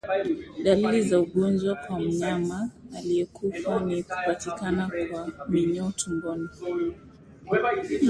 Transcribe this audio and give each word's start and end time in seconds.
Dalili 0.63 1.01
za 1.01 1.19
ugonjwa 1.19 1.75
kwa 1.75 1.99
mnyama 1.99 2.69
aliyekufa 2.97 3.79
ni 3.79 4.03
kupatikana 4.03 4.91
kwa 5.11 5.47
minyoo 5.49 5.91
tumboni 5.91 6.49